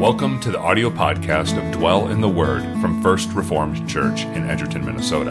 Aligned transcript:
Welcome 0.00 0.40
to 0.40 0.50
the 0.50 0.58
audio 0.58 0.90
podcast 0.90 1.56
of 1.56 1.72
Dwell 1.72 2.08
in 2.08 2.20
the 2.20 2.28
Word 2.28 2.62
from 2.80 3.00
First 3.00 3.30
Reformed 3.30 3.88
Church 3.88 4.22
in 4.22 4.50
Edgerton, 4.50 4.84
Minnesota. 4.84 5.30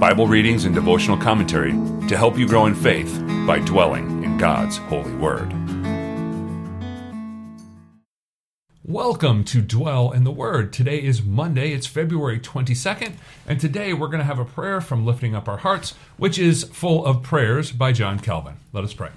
Bible 0.00 0.26
readings 0.26 0.64
and 0.64 0.74
devotional 0.74 1.16
commentary 1.16 1.70
to 2.08 2.16
help 2.16 2.36
you 2.36 2.48
grow 2.48 2.66
in 2.66 2.74
faith 2.74 3.22
by 3.46 3.60
dwelling 3.60 4.24
in 4.24 4.36
God's 4.36 4.78
holy 4.78 5.14
word. 5.14 5.48
Welcome 8.84 9.44
to 9.44 9.62
Dwell 9.62 10.10
in 10.10 10.24
the 10.24 10.32
Word. 10.32 10.72
Today 10.72 11.00
is 11.00 11.22
Monday, 11.22 11.72
it's 11.72 11.86
February 11.86 12.40
22nd, 12.40 13.12
and 13.46 13.60
today 13.60 13.92
we're 13.92 14.08
going 14.08 14.18
to 14.18 14.24
have 14.24 14.40
a 14.40 14.44
prayer 14.44 14.80
from 14.80 15.06
Lifting 15.06 15.36
Up 15.36 15.48
Our 15.48 15.58
Hearts, 15.58 15.94
which 16.16 16.36
is 16.36 16.64
full 16.64 17.06
of 17.06 17.22
prayers 17.22 17.70
by 17.70 17.92
John 17.92 18.18
Calvin. 18.18 18.56
Let 18.72 18.82
us 18.82 18.92
pray. 18.92 19.10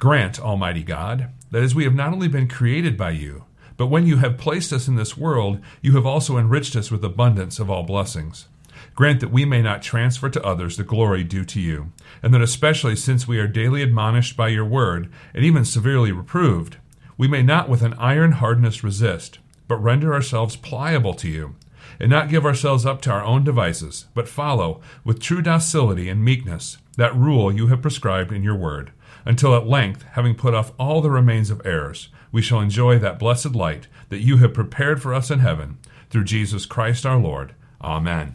Grant, 0.00 0.40
Almighty 0.40 0.82
God, 0.82 1.28
that 1.52 1.62
as 1.62 1.72
we 1.74 1.84
have 1.84 1.94
not 1.94 2.12
only 2.12 2.26
been 2.26 2.48
created 2.48 2.96
by 2.96 3.10
you, 3.10 3.44
but 3.80 3.86
when 3.86 4.06
you 4.06 4.18
have 4.18 4.36
placed 4.36 4.74
us 4.74 4.88
in 4.88 4.96
this 4.96 5.16
world, 5.16 5.58
you 5.80 5.92
have 5.92 6.04
also 6.04 6.36
enriched 6.36 6.76
us 6.76 6.90
with 6.90 7.02
abundance 7.02 7.58
of 7.58 7.70
all 7.70 7.82
blessings. 7.82 8.46
Grant 8.94 9.20
that 9.20 9.32
we 9.32 9.46
may 9.46 9.62
not 9.62 9.80
transfer 9.80 10.28
to 10.28 10.44
others 10.44 10.76
the 10.76 10.84
glory 10.84 11.24
due 11.24 11.46
to 11.46 11.58
you, 11.58 11.90
and 12.22 12.34
that 12.34 12.42
especially 12.42 12.94
since 12.94 13.26
we 13.26 13.38
are 13.38 13.46
daily 13.46 13.82
admonished 13.82 14.36
by 14.36 14.48
your 14.48 14.66
word, 14.66 15.10
and 15.32 15.46
even 15.46 15.64
severely 15.64 16.12
reproved, 16.12 16.76
we 17.16 17.26
may 17.26 17.42
not 17.42 17.70
with 17.70 17.80
an 17.80 17.94
iron 17.94 18.32
hardness 18.32 18.84
resist, 18.84 19.38
but 19.66 19.82
render 19.82 20.12
ourselves 20.12 20.56
pliable 20.56 21.14
to 21.14 21.30
you, 21.30 21.56
and 21.98 22.10
not 22.10 22.28
give 22.28 22.44
ourselves 22.44 22.84
up 22.84 23.00
to 23.00 23.10
our 23.10 23.24
own 23.24 23.44
devices, 23.44 24.08
but 24.12 24.28
follow, 24.28 24.82
with 25.04 25.22
true 25.22 25.40
docility 25.40 26.10
and 26.10 26.22
meekness, 26.22 26.76
that 26.98 27.16
rule 27.16 27.50
you 27.50 27.68
have 27.68 27.80
prescribed 27.80 28.30
in 28.30 28.42
your 28.42 28.56
word 28.56 28.92
until 29.24 29.54
at 29.54 29.66
length, 29.66 30.02
having 30.12 30.34
put 30.34 30.54
off 30.54 30.72
all 30.78 31.00
the 31.00 31.10
remains 31.10 31.50
of 31.50 31.60
errors, 31.64 32.08
we 32.32 32.42
shall 32.42 32.60
enjoy 32.60 32.98
that 32.98 33.18
blessed 33.18 33.54
light 33.54 33.86
that 34.08 34.20
you 34.20 34.38
have 34.38 34.54
prepared 34.54 35.02
for 35.02 35.14
us 35.14 35.30
in 35.30 35.40
heaven, 35.40 35.78
through 36.10 36.24
Jesus 36.24 36.66
Christ 36.66 37.06
our 37.06 37.18
Lord. 37.18 37.54
Amen. 37.82 38.34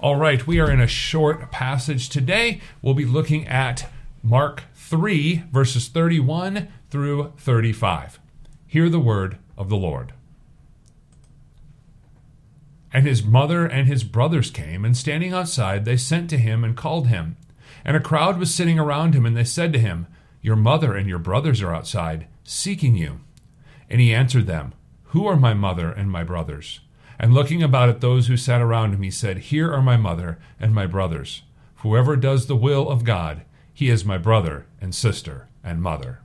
All 0.00 0.16
right, 0.16 0.46
we 0.46 0.60
are 0.60 0.70
in 0.70 0.80
a 0.80 0.86
short 0.86 1.50
passage 1.50 2.08
today. 2.08 2.60
We'll 2.82 2.94
be 2.94 3.06
looking 3.06 3.46
at 3.48 3.88
Mark 4.22 4.64
3, 4.74 5.44
verses 5.50 5.88
31 5.88 6.68
through 6.90 7.32
35. 7.38 8.18
Hear 8.66 8.88
the 8.88 9.00
word 9.00 9.38
of 9.56 9.68
the 9.68 9.76
Lord. 9.76 10.12
And 12.92 13.06
his 13.06 13.24
mother 13.24 13.66
and 13.66 13.86
his 13.88 14.04
brothers 14.04 14.50
came, 14.50 14.84
and 14.84 14.96
standing 14.96 15.32
outside, 15.32 15.84
they 15.84 15.96
sent 15.96 16.30
to 16.30 16.38
him 16.38 16.64
and 16.64 16.76
called 16.76 17.08
him. 17.08 17.36
And 17.84 17.96
a 17.96 18.00
crowd 18.00 18.38
was 18.38 18.54
sitting 18.54 18.78
around 18.78 19.14
him, 19.14 19.26
and 19.26 19.36
they 19.36 19.44
said 19.44 19.72
to 19.72 19.78
him, 19.78 20.06
Your 20.42 20.56
mother 20.56 20.94
and 20.94 21.08
your 21.08 21.18
brothers 21.18 21.62
are 21.62 21.74
outside, 21.74 22.26
seeking 22.46 22.96
you. 22.96 23.20
And 23.90 24.00
he 24.00 24.14
answered 24.14 24.46
them, 24.46 24.72
Who 25.06 25.26
are 25.26 25.36
my 25.36 25.54
mother 25.54 25.90
and 25.90 26.10
my 26.10 26.24
brothers? 26.24 26.80
And 27.18 27.32
looking 27.32 27.62
about 27.62 27.88
at 27.88 28.00
those 28.00 28.26
who 28.26 28.36
sat 28.36 28.60
around 28.60 28.92
him, 28.92 29.02
he 29.02 29.10
said, 29.10 29.38
Here 29.38 29.72
are 29.72 29.82
my 29.82 29.96
mother 29.96 30.38
and 30.60 30.74
my 30.74 30.86
brothers. 30.86 31.42
Whoever 31.76 32.16
does 32.16 32.46
the 32.46 32.56
will 32.56 32.88
of 32.88 33.04
God, 33.04 33.42
he 33.72 33.90
is 33.90 34.04
my 34.04 34.18
brother 34.18 34.66
and 34.80 34.94
sister 34.94 35.48
and 35.62 35.82
mother. 35.82 36.20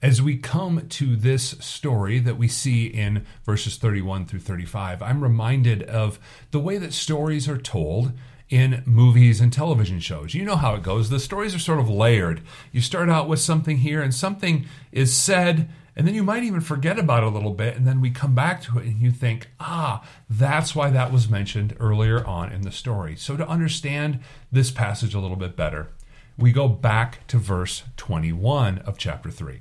As 0.00 0.20
we 0.20 0.36
come 0.36 0.88
to 0.88 1.14
this 1.14 1.50
story 1.60 2.18
that 2.18 2.36
we 2.36 2.48
see 2.48 2.86
in 2.86 3.24
verses 3.44 3.76
31 3.76 4.26
through 4.26 4.40
35, 4.40 5.00
I'm 5.00 5.22
reminded 5.22 5.84
of 5.84 6.18
the 6.50 6.58
way 6.58 6.76
that 6.78 6.92
stories 6.92 7.48
are 7.48 7.58
told 7.58 8.12
in 8.52 8.82
movies 8.84 9.40
and 9.40 9.50
television 9.50 9.98
shows. 9.98 10.34
You 10.34 10.44
know 10.44 10.56
how 10.56 10.74
it 10.74 10.82
goes. 10.82 11.08
The 11.08 11.18
stories 11.18 11.54
are 11.54 11.58
sort 11.58 11.80
of 11.80 11.88
layered. 11.88 12.42
You 12.70 12.82
start 12.82 13.08
out 13.08 13.26
with 13.26 13.40
something 13.40 13.78
here, 13.78 14.02
and 14.02 14.14
something 14.14 14.66
is 14.92 15.14
said, 15.14 15.70
and 15.96 16.06
then 16.06 16.14
you 16.14 16.22
might 16.22 16.42
even 16.42 16.60
forget 16.60 16.98
about 16.98 17.22
it 17.22 17.28
a 17.28 17.30
little 17.30 17.54
bit, 17.54 17.76
and 17.76 17.86
then 17.86 18.02
we 18.02 18.10
come 18.10 18.34
back 18.34 18.60
to 18.64 18.78
it, 18.78 18.84
and 18.84 19.00
you 19.00 19.10
think, 19.10 19.48
ah, 19.58 20.04
that's 20.28 20.74
why 20.74 20.90
that 20.90 21.10
was 21.10 21.30
mentioned 21.30 21.74
earlier 21.80 22.22
on 22.26 22.52
in 22.52 22.60
the 22.60 22.70
story. 22.70 23.16
So, 23.16 23.38
to 23.38 23.48
understand 23.48 24.20
this 24.52 24.70
passage 24.70 25.14
a 25.14 25.20
little 25.20 25.38
bit 25.38 25.56
better, 25.56 25.88
we 26.36 26.52
go 26.52 26.68
back 26.68 27.26
to 27.28 27.38
verse 27.38 27.84
21 27.96 28.80
of 28.80 28.98
chapter 28.98 29.30
3. 29.30 29.60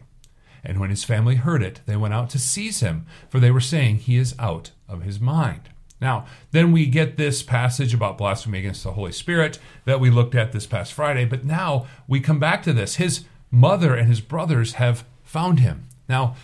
And 0.66 0.82
when 0.82 0.90
his 0.90 1.06
family 1.06 1.36
heard 1.36 1.64
it, 1.64 1.80
they 1.86 1.96
went 1.96 2.14
out 2.14 2.30
to 2.32 2.40
seize 2.40 2.82
him, 2.82 3.06
for 3.30 3.40
they 3.40 3.52
were 3.52 3.62
saying, 3.62 4.00
He 4.00 4.18
is 4.18 4.36
out 4.38 4.72
of 4.90 5.04
his 5.04 5.22
mind. 5.22 5.70
Now, 6.02 6.26
then 6.50 6.72
we 6.72 6.88
get 6.88 7.16
this 7.16 7.44
passage 7.44 7.94
about 7.94 8.18
blasphemy 8.18 8.60
against 8.60 8.84
the 8.84 8.94
Holy 8.94 9.12
Spirit 9.12 9.60
that 9.86 10.00
we 10.00 10.10
looked 10.10 10.34
at 10.34 10.52
this 10.52 10.66
past 10.66 10.94
Friday, 10.94 11.26
but 11.26 11.46
now 11.46 11.86
we 12.08 12.20
come 12.20 12.40
back 12.40 12.64
to 12.64 12.74
this. 12.74 12.96
His 12.96 13.26
mother 13.52 13.94
and 13.96 14.08
his 14.08 14.20
brothers 14.20 14.74
have 14.74 15.06
found 15.24 15.60
him. 15.60 15.88
Now, 16.10 16.36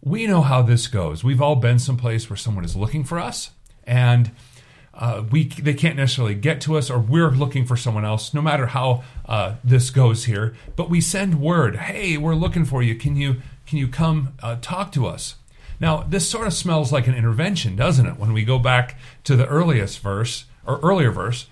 we 0.00 0.26
know 0.26 0.40
how 0.40 0.62
this 0.62 0.86
goes. 0.86 1.22
We've 1.22 1.42
all 1.42 1.56
been 1.56 1.78
someplace 1.78 2.28
where 2.30 2.36
someone 2.36 2.64
is 2.64 2.76
looking 2.76 3.04
for 3.04 3.18
us, 3.18 3.50
and 3.84 4.30
uh, 4.92 5.24
we 5.30 5.44
they 5.44 5.74
can't 5.74 5.96
necessarily 5.96 6.34
get 6.34 6.60
to 6.62 6.76
us, 6.76 6.90
or 6.90 6.98
we're 6.98 7.30
looking 7.30 7.64
for 7.64 7.76
someone 7.76 8.04
else. 8.04 8.34
No 8.34 8.42
matter 8.42 8.66
how 8.66 9.02
uh, 9.26 9.54
this 9.64 9.90
goes 9.90 10.24
here, 10.24 10.54
but 10.76 10.90
we 10.90 11.00
send 11.00 11.40
word, 11.40 11.76
"Hey, 11.76 12.16
we're 12.16 12.34
looking 12.34 12.64
for 12.64 12.82
you. 12.82 12.94
Can 12.94 13.16
you 13.16 13.36
can 13.66 13.78
you 13.78 13.88
come 13.88 14.34
uh, 14.42 14.56
talk 14.60 14.92
to 14.92 15.06
us?" 15.06 15.36
Now, 15.80 16.02
this 16.02 16.28
sort 16.28 16.46
of 16.46 16.54
smells 16.54 16.92
like 16.92 17.06
an 17.06 17.14
intervention, 17.14 17.76
doesn't 17.76 18.06
it? 18.06 18.18
When 18.18 18.32
we 18.32 18.44
go 18.44 18.58
back 18.58 18.98
to 19.24 19.36
the 19.36 19.46
earliest 19.46 19.98
verse, 19.98 20.44
or 20.66 20.78
earlier 20.80 21.10
verse, 21.10 21.46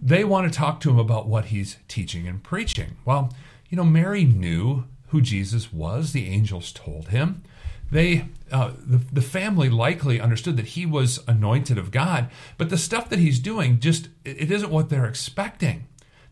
they 0.00 0.24
want 0.24 0.50
to 0.50 0.56
talk 0.56 0.80
to 0.80 0.90
him 0.90 0.98
about 0.98 1.26
what 1.26 1.46
he's 1.46 1.76
teaching 1.88 2.26
and 2.28 2.42
preaching. 2.42 2.96
Well, 3.04 3.32
you 3.68 3.76
know, 3.76 3.84
Mary 3.84 4.24
knew 4.24 4.84
who 5.08 5.20
Jesus 5.20 5.72
was, 5.72 6.12
the 6.12 6.26
angels 6.28 6.72
told 6.72 7.08
him. 7.08 7.42
They, 7.90 8.26
uh, 8.52 8.72
the, 8.78 8.98
the 9.12 9.22
family 9.22 9.70
likely 9.70 10.20
understood 10.20 10.56
that 10.58 10.66
he 10.66 10.84
was 10.84 11.20
anointed 11.26 11.78
of 11.78 11.90
God, 11.90 12.28
but 12.58 12.68
the 12.68 12.76
stuff 12.76 13.08
that 13.08 13.18
he's 13.18 13.38
doing 13.38 13.80
just, 13.80 14.08
it 14.24 14.50
isn't 14.50 14.70
what 14.70 14.90
they're 14.90 15.06
expecting. 15.06 15.86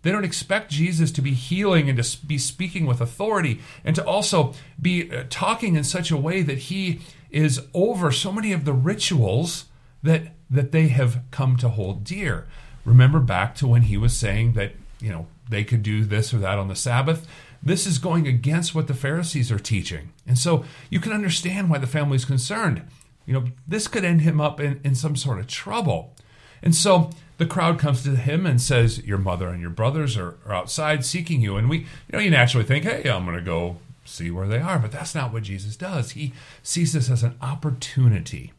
They 0.06 0.12
don't 0.12 0.24
expect 0.24 0.70
Jesus 0.70 1.10
to 1.10 1.20
be 1.20 1.34
healing 1.34 1.90
and 1.90 2.00
to 2.00 2.26
be 2.26 2.38
speaking 2.38 2.86
with 2.86 3.00
authority 3.00 3.58
and 3.84 3.96
to 3.96 4.06
also 4.06 4.54
be 4.80 5.10
uh, 5.10 5.24
talking 5.28 5.74
in 5.74 5.82
such 5.82 6.12
a 6.12 6.16
way 6.16 6.42
that 6.42 6.58
he 6.58 7.00
is 7.28 7.66
over 7.74 8.12
so 8.12 8.30
many 8.30 8.52
of 8.52 8.64
the 8.64 8.72
rituals 8.72 9.64
that 10.04 10.28
that 10.48 10.70
they 10.70 10.86
have 10.86 11.24
come 11.32 11.56
to 11.56 11.68
hold 11.70 12.04
dear. 12.04 12.46
Remember 12.84 13.18
back 13.18 13.56
to 13.56 13.66
when 13.66 13.82
he 13.82 13.96
was 13.96 14.16
saying 14.16 14.52
that, 14.52 14.74
you 15.00 15.10
know, 15.10 15.26
they 15.50 15.64
could 15.64 15.82
do 15.82 16.04
this 16.04 16.32
or 16.32 16.38
that 16.38 16.56
on 16.56 16.68
the 16.68 16.76
Sabbath. 16.76 17.26
This 17.60 17.84
is 17.84 17.98
going 17.98 18.28
against 18.28 18.76
what 18.76 18.86
the 18.86 18.94
Pharisees 18.94 19.50
are 19.50 19.58
teaching. 19.58 20.12
And 20.24 20.38
so 20.38 20.64
you 20.88 21.00
can 21.00 21.10
understand 21.10 21.68
why 21.68 21.78
the 21.78 21.88
family 21.88 22.14
is 22.14 22.24
concerned. 22.24 22.86
You 23.26 23.34
know, 23.34 23.44
this 23.66 23.88
could 23.88 24.04
end 24.04 24.20
him 24.20 24.40
up 24.40 24.60
in, 24.60 24.80
in 24.84 24.94
some 24.94 25.16
sort 25.16 25.40
of 25.40 25.48
trouble. 25.48 26.14
And 26.62 26.76
so 26.76 27.10
the 27.38 27.46
crowd 27.46 27.78
comes 27.78 28.02
to 28.04 28.16
him 28.16 28.46
and 28.46 28.60
says, 28.60 29.04
Your 29.04 29.18
mother 29.18 29.48
and 29.48 29.60
your 29.60 29.70
brothers 29.70 30.16
are, 30.16 30.36
are 30.46 30.54
outside 30.54 31.04
seeking 31.04 31.40
you. 31.40 31.56
And 31.56 31.68
we, 31.68 31.78
you 31.78 31.86
know, 32.12 32.18
you 32.18 32.30
naturally 32.30 32.66
think, 32.66 32.84
Hey, 32.84 33.08
I'm 33.10 33.24
going 33.24 33.36
to 33.36 33.42
go 33.42 33.78
see 34.04 34.30
where 34.30 34.48
they 34.48 34.58
are. 34.58 34.78
But 34.78 34.92
that's 34.92 35.14
not 35.14 35.32
what 35.32 35.42
Jesus 35.42 35.76
does. 35.76 36.12
He 36.12 36.32
sees 36.62 36.92
this 36.92 37.10
as 37.10 37.22
an 37.22 37.36
opportunity 37.42 38.52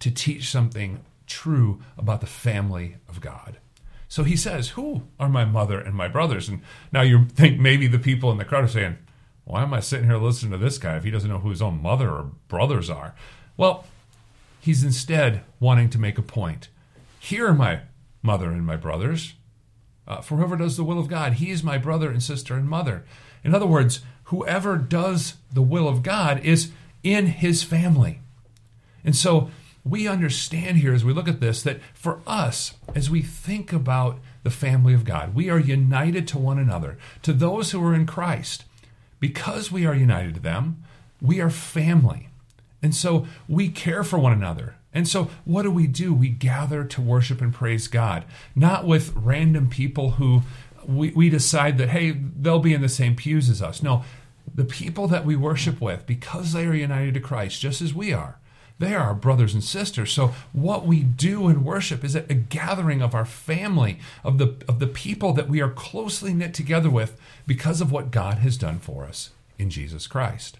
to 0.00 0.10
teach 0.10 0.50
something 0.50 1.00
true 1.26 1.80
about 1.96 2.20
the 2.20 2.26
family 2.26 2.96
of 3.08 3.20
God. 3.20 3.58
So 4.08 4.24
he 4.24 4.36
says, 4.36 4.70
Who 4.70 5.04
are 5.18 5.28
my 5.28 5.44
mother 5.44 5.80
and 5.80 5.94
my 5.94 6.08
brothers? 6.08 6.48
And 6.48 6.60
now 6.92 7.00
you 7.02 7.26
think 7.26 7.58
maybe 7.58 7.86
the 7.86 7.98
people 7.98 8.30
in 8.30 8.38
the 8.38 8.44
crowd 8.44 8.64
are 8.64 8.68
saying, 8.68 8.98
Why 9.44 9.62
am 9.62 9.72
I 9.72 9.80
sitting 9.80 10.06
here 10.06 10.18
listening 10.18 10.52
to 10.52 10.58
this 10.58 10.76
guy 10.76 10.96
if 10.96 11.04
he 11.04 11.10
doesn't 11.10 11.30
know 11.30 11.38
who 11.38 11.50
his 11.50 11.62
own 11.62 11.80
mother 11.80 12.10
or 12.10 12.30
brothers 12.48 12.90
are? 12.90 13.14
Well, 13.56 13.86
he's 14.60 14.84
instead 14.84 15.42
wanting 15.60 15.88
to 15.90 15.98
make 15.98 16.18
a 16.18 16.22
point. 16.22 16.68
Here 17.20 17.46
are 17.46 17.54
my 17.54 17.80
mother 18.22 18.50
and 18.50 18.64
my 18.64 18.76
brothers. 18.76 19.34
Uh, 20.06 20.20
for 20.20 20.36
whoever 20.36 20.56
does 20.56 20.76
the 20.76 20.84
will 20.84 20.98
of 20.98 21.08
God, 21.08 21.34
he 21.34 21.50
is 21.50 21.62
my 21.62 21.78
brother 21.78 22.10
and 22.10 22.22
sister 22.22 22.54
and 22.54 22.68
mother. 22.68 23.04
In 23.44 23.54
other 23.54 23.66
words, 23.66 24.00
whoever 24.24 24.76
does 24.76 25.34
the 25.52 25.62
will 25.62 25.88
of 25.88 26.02
God 26.02 26.40
is 26.44 26.70
in 27.02 27.26
his 27.26 27.62
family. 27.62 28.20
And 29.04 29.14
so 29.16 29.50
we 29.84 30.06
understand 30.06 30.78
here 30.78 30.94
as 30.94 31.04
we 31.04 31.12
look 31.12 31.28
at 31.28 31.40
this 31.40 31.62
that 31.62 31.80
for 31.94 32.20
us, 32.26 32.74
as 32.94 33.10
we 33.10 33.22
think 33.22 33.72
about 33.72 34.18
the 34.42 34.50
family 34.50 34.94
of 34.94 35.04
God, 35.04 35.34
we 35.34 35.50
are 35.50 35.58
united 35.58 36.26
to 36.28 36.38
one 36.38 36.58
another, 36.58 36.98
to 37.22 37.32
those 37.32 37.70
who 37.70 37.84
are 37.84 37.94
in 37.94 38.06
Christ. 38.06 38.64
Because 39.20 39.70
we 39.70 39.86
are 39.86 39.94
united 39.94 40.34
to 40.34 40.40
them, 40.40 40.82
we 41.20 41.40
are 41.40 41.50
family. 41.50 42.28
And 42.82 42.94
so 42.94 43.26
we 43.48 43.68
care 43.68 44.02
for 44.02 44.18
one 44.18 44.32
another. 44.32 44.74
And 44.94 45.08
so, 45.08 45.30
what 45.44 45.62
do 45.62 45.70
we 45.70 45.86
do? 45.86 46.12
We 46.12 46.28
gather 46.28 46.84
to 46.84 47.00
worship 47.00 47.40
and 47.40 47.54
praise 47.54 47.88
God, 47.88 48.24
not 48.54 48.86
with 48.86 49.14
random 49.16 49.70
people 49.70 50.12
who 50.12 50.42
we, 50.86 51.10
we 51.10 51.30
decide 51.30 51.78
that, 51.78 51.90
hey, 51.90 52.10
they'll 52.10 52.58
be 52.58 52.74
in 52.74 52.82
the 52.82 52.88
same 52.88 53.16
pews 53.16 53.48
as 53.48 53.62
us. 53.62 53.82
No, 53.82 54.04
the 54.54 54.64
people 54.64 55.08
that 55.08 55.24
we 55.24 55.36
worship 55.36 55.80
with, 55.80 56.06
because 56.06 56.52
they 56.52 56.66
are 56.66 56.74
united 56.74 57.14
to 57.14 57.20
Christ, 57.20 57.60
just 57.60 57.80
as 57.80 57.94
we 57.94 58.12
are, 58.12 58.38
they 58.78 58.94
are 58.94 59.04
our 59.04 59.14
brothers 59.14 59.54
and 59.54 59.62
sisters. 59.62 60.12
So, 60.12 60.34
what 60.52 60.86
we 60.86 61.02
do 61.02 61.48
in 61.48 61.64
worship 61.64 62.04
is 62.04 62.14
a 62.14 62.22
gathering 62.22 63.00
of 63.00 63.14
our 63.14 63.24
family, 63.24 63.98
of 64.24 64.38
the, 64.38 64.56
of 64.68 64.78
the 64.78 64.86
people 64.86 65.32
that 65.34 65.48
we 65.48 65.62
are 65.62 65.70
closely 65.70 66.34
knit 66.34 66.52
together 66.52 66.90
with 66.90 67.18
because 67.46 67.80
of 67.80 67.92
what 67.92 68.10
God 68.10 68.38
has 68.38 68.56
done 68.56 68.78
for 68.78 69.04
us 69.04 69.30
in 69.58 69.70
Jesus 69.70 70.06
Christ. 70.06 70.58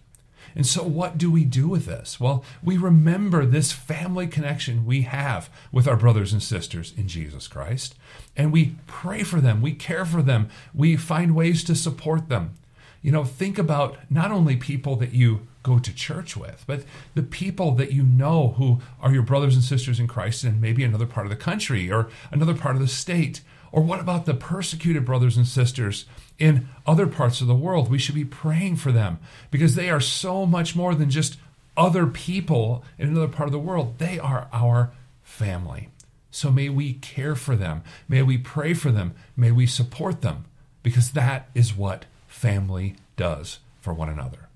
And 0.54 0.66
so, 0.66 0.82
what 0.82 1.18
do 1.18 1.30
we 1.30 1.44
do 1.44 1.68
with 1.68 1.86
this? 1.86 2.20
Well, 2.20 2.44
we 2.62 2.76
remember 2.76 3.44
this 3.44 3.72
family 3.72 4.26
connection 4.26 4.84
we 4.84 5.02
have 5.02 5.48
with 5.70 5.88
our 5.88 5.96
brothers 5.96 6.32
and 6.32 6.42
sisters 6.42 6.92
in 6.96 7.08
Jesus 7.08 7.48
Christ, 7.48 7.94
and 8.36 8.52
we 8.52 8.76
pray 8.86 9.22
for 9.22 9.40
them, 9.40 9.62
we 9.62 9.72
care 9.72 10.04
for 10.04 10.22
them, 10.22 10.48
we 10.74 10.96
find 10.96 11.34
ways 11.34 11.64
to 11.64 11.74
support 11.74 12.28
them. 12.28 12.54
You 13.02 13.10
know, 13.10 13.24
think 13.24 13.58
about 13.58 13.96
not 14.10 14.30
only 14.30 14.56
people 14.56 14.96
that 14.96 15.12
you 15.12 15.46
go 15.62 15.78
to 15.78 15.94
church 15.94 16.36
with, 16.36 16.64
but 16.66 16.84
the 17.14 17.22
people 17.22 17.72
that 17.72 17.92
you 17.92 18.02
know 18.02 18.54
who 18.58 18.80
are 19.00 19.12
your 19.12 19.22
brothers 19.22 19.54
and 19.54 19.64
sisters 19.64 19.98
in 19.98 20.06
Christ 20.06 20.44
in 20.44 20.60
maybe 20.60 20.84
another 20.84 21.06
part 21.06 21.26
of 21.26 21.30
the 21.30 21.36
country 21.36 21.90
or 21.90 22.08
another 22.30 22.54
part 22.54 22.76
of 22.76 22.80
the 22.80 22.88
state. 22.88 23.40
Or 23.72 23.82
what 23.82 24.00
about 24.00 24.26
the 24.26 24.34
persecuted 24.34 25.04
brothers 25.04 25.36
and 25.36 25.46
sisters 25.46 26.04
in 26.38 26.68
other 26.86 27.06
parts 27.06 27.40
of 27.40 27.46
the 27.46 27.54
world? 27.54 27.90
We 27.90 27.98
should 27.98 28.14
be 28.14 28.24
praying 28.24 28.76
for 28.76 28.92
them 28.92 29.18
because 29.50 29.74
they 29.74 29.88
are 29.90 30.00
so 30.00 30.44
much 30.44 30.76
more 30.76 30.94
than 30.94 31.10
just 31.10 31.38
other 31.76 32.06
people 32.06 32.84
in 32.98 33.08
another 33.08 33.28
part 33.28 33.48
of 33.48 33.52
the 33.52 33.58
world. 33.58 33.98
They 33.98 34.18
are 34.18 34.48
our 34.52 34.92
family. 35.22 35.88
So 36.30 36.50
may 36.50 36.68
we 36.68 36.94
care 36.94 37.34
for 37.34 37.56
them. 37.56 37.82
May 38.08 38.22
we 38.22 38.36
pray 38.38 38.74
for 38.74 38.90
them. 38.90 39.14
May 39.36 39.50
we 39.50 39.66
support 39.66 40.20
them 40.20 40.44
because 40.82 41.12
that 41.12 41.48
is 41.54 41.74
what 41.74 42.04
family 42.26 42.96
does 43.16 43.58
for 43.80 43.94
one 43.94 44.08
another. 44.08 44.48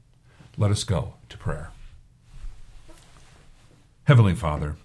Let 0.58 0.70
us 0.70 0.84
go 0.84 1.14
to 1.28 1.38
prayer. 1.38 1.70
Heavenly 4.04 4.34
Father, 4.34 4.76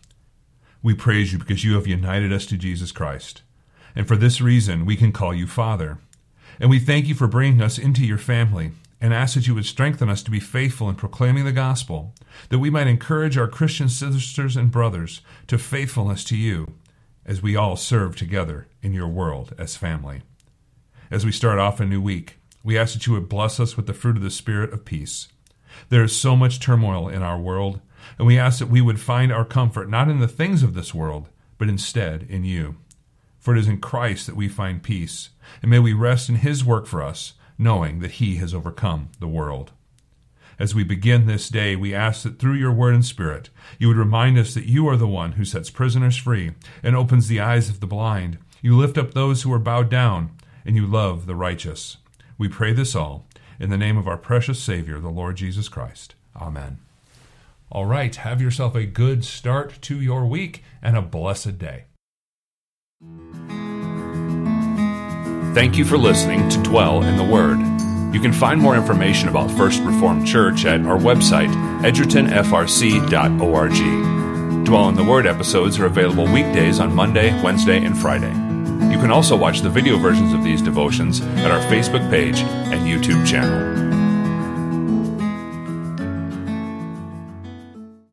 we 0.81 0.93
praise 0.93 1.31
you 1.31 1.39
because 1.39 1.63
you 1.63 1.75
have 1.75 1.87
united 1.87 2.33
us 2.33 2.45
to 2.47 2.57
Jesus 2.57 2.91
Christ. 2.91 3.41
And 3.95 4.07
for 4.07 4.15
this 4.15 4.41
reason, 4.41 4.85
we 4.85 4.95
can 4.95 5.11
call 5.11 5.33
you 5.33 5.47
Father. 5.47 5.99
And 6.59 6.69
we 6.69 6.79
thank 6.79 7.07
you 7.07 7.15
for 7.15 7.27
bringing 7.27 7.61
us 7.61 7.77
into 7.77 8.05
your 8.05 8.17
family 8.17 8.71
and 8.99 9.13
ask 9.13 9.33
that 9.33 9.47
you 9.47 9.55
would 9.55 9.65
strengthen 9.65 10.09
us 10.09 10.21
to 10.23 10.31
be 10.31 10.39
faithful 10.39 10.87
in 10.87 10.95
proclaiming 10.95 11.43
the 11.43 11.51
gospel, 11.51 12.13
that 12.49 12.59
we 12.59 12.69
might 12.69 12.87
encourage 12.87 13.37
our 13.37 13.47
Christian 13.47 13.89
sisters 13.89 14.55
and 14.55 14.71
brothers 14.71 15.21
to 15.47 15.57
faithfulness 15.57 16.23
to 16.25 16.37
you 16.37 16.73
as 17.25 17.41
we 17.41 17.55
all 17.55 17.75
serve 17.75 18.15
together 18.15 18.67
in 18.81 18.93
your 18.93 19.07
world 19.07 19.53
as 19.57 19.75
family. 19.75 20.21
As 21.09 21.25
we 21.25 21.31
start 21.31 21.59
off 21.59 21.79
a 21.79 21.85
new 21.85 22.01
week, 22.01 22.37
we 22.63 22.77
ask 22.77 22.93
that 22.93 23.07
you 23.07 23.13
would 23.13 23.27
bless 23.27 23.59
us 23.59 23.75
with 23.75 23.87
the 23.87 23.93
fruit 23.93 24.17
of 24.17 24.23
the 24.23 24.29
Spirit 24.29 24.71
of 24.71 24.85
peace. 24.85 25.27
There 25.89 26.03
is 26.03 26.15
so 26.15 26.35
much 26.35 26.59
turmoil 26.59 27.09
in 27.09 27.23
our 27.23 27.39
world, 27.39 27.81
and 28.17 28.27
we 28.27 28.37
ask 28.37 28.59
that 28.59 28.69
we 28.69 28.81
would 28.81 28.99
find 28.99 29.31
our 29.31 29.45
comfort 29.45 29.89
not 29.89 30.09
in 30.09 30.19
the 30.19 30.27
things 30.27 30.61
of 30.61 30.73
this 30.73 30.93
world, 30.93 31.27
but 31.57 31.69
instead 31.69 32.23
in 32.29 32.43
you. 32.43 32.77
For 33.41 33.55
it 33.55 33.59
is 33.59 33.67
in 33.67 33.81
Christ 33.81 34.27
that 34.27 34.35
we 34.37 34.47
find 34.47 34.81
peace, 34.81 35.31
and 35.61 35.69
may 35.69 35.79
we 35.79 35.93
rest 35.93 36.29
in 36.29 36.35
his 36.35 36.63
work 36.63 36.85
for 36.85 37.01
us, 37.01 37.33
knowing 37.57 37.99
that 37.99 38.11
he 38.11 38.37
has 38.37 38.53
overcome 38.53 39.09
the 39.19 39.27
world. 39.27 39.71
As 40.59 40.75
we 40.75 40.83
begin 40.83 41.25
this 41.25 41.49
day, 41.49 41.75
we 41.75 41.93
ask 41.93 42.21
that 42.21 42.37
through 42.37 42.53
your 42.53 42.71
word 42.71 42.93
and 42.93 43.03
spirit, 43.03 43.49
you 43.79 43.87
would 43.87 43.97
remind 43.97 44.37
us 44.37 44.53
that 44.53 44.67
you 44.67 44.87
are 44.87 44.95
the 44.95 45.07
one 45.07 45.31
who 45.33 45.43
sets 45.43 45.71
prisoners 45.71 46.15
free 46.15 46.51
and 46.83 46.95
opens 46.95 47.27
the 47.27 47.39
eyes 47.39 47.67
of 47.67 47.79
the 47.79 47.87
blind. 47.87 48.37
You 48.61 48.77
lift 48.77 48.95
up 48.95 49.13
those 49.13 49.41
who 49.41 49.51
are 49.51 49.59
bowed 49.59 49.89
down, 49.89 50.37
and 50.63 50.75
you 50.75 50.85
love 50.85 51.25
the 51.25 51.35
righteous. 51.35 51.97
We 52.37 52.47
pray 52.47 52.73
this 52.73 52.95
all 52.95 53.25
in 53.59 53.71
the 53.71 53.77
name 53.77 53.97
of 53.97 54.07
our 54.07 54.17
precious 54.17 54.61
Savior, 54.61 54.99
the 54.99 55.09
Lord 55.09 55.35
Jesus 55.35 55.67
Christ. 55.67 56.13
Amen. 56.35 56.77
All 57.71 57.85
right, 57.85 58.15
have 58.15 58.39
yourself 58.39 58.75
a 58.75 58.85
good 58.85 59.25
start 59.25 59.81
to 59.81 59.99
your 59.99 60.27
week 60.27 60.63
and 60.81 60.95
a 60.95 61.01
blessed 61.01 61.57
day. 61.57 61.85
Thank 65.53 65.77
you 65.77 65.83
for 65.83 65.97
listening 65.97 66.47
to 66.47 66.63
Dwell 66.63 67.03
in 67.03 67.17
the 67.17 67.25
Word. 67.25 67.59
You 68.13 68.21
can 68.21 68.31
find 68.31 68.61
more 68.61 68.77
information 68.77 69.27
about 69.27 69.51
First 69.51 69.83
Reformed 69.83 70.25
Church 70.25 70.63
at 70.63 70.79
our 70.85 70.97
website, 70.97 71.49
edgertonfrc.org. 71.81 74.65
Dwell 74.65 74.87
in 74.87 74.95
the 74.95 75.03
Word 75.03 75.27
episodes 75.27 75.77
are 75.77 75.87
available 75.87 76.23
weekdays 76.23 76.79
on 76.79 76.95
Monday, 76.95 77.33
Wednesday, 77.43 77.83
and 77.83 77.97
Friday. 77.97 78.31
You 78.31 78.97
can 78.97 79.11
also 79.11 79.35
watch 79.35 79.59
the 79.59 79.69
video 79.69 79.97
versions 79.97 80.31
of 80.31 80.41
these 80.41 80.61
devotions 80.61 81.19
at 81.19 81.51
our 81.51 81.59
Facebook 81.69 82.09
page 82.09 82.39
and 82.39 82.87
YouTube 82.87 83.27
channel. 83.27 83.90